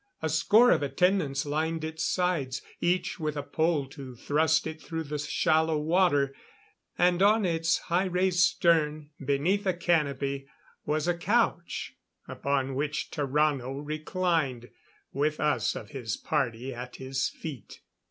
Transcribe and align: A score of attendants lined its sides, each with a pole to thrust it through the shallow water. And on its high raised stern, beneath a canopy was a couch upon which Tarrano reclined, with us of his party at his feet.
A 0.23 0.29
score 0.29 0.71
of 0.71 0.81
attendants 0.81 1.45
lined 1.45 1.83
its 1.83 2.03
sides, 2.03 2.63
each 2.79 3.19
with 3.19 3.37
a 3.37 3.43
pole 3.43 3.85
to 3.89 4.15
thrust 4.15 4.65
it 4.65 4.81
through 4.81 5.03
the 5.03 5.19
shallow 5.19 5.77
water. 5.77 6.33
And 6.97 7.21
on 7.21 7.45
its 7.45 7.77
high 7.77 8.05
raised 8.05 8.39
stern, 8.39 9.11
beneath 9.23 9.67
a 9.67 9.75
canopy 9.75 10.47
was 10.87 11.07
a 11.07 11.15
couch 11.15 11.93
upon 12.27 12.73
which 12.73 13.11
Tarrano 13.11 13.79
reclined, 13.85 14.71
with 15.13 15.39
us 15.39 15.75
of 15.75 15.91
his 15.91 16.17
party 16.17 16.73
at 16.73 16.95
his 16.95 17.29
feet. 17.29 17.81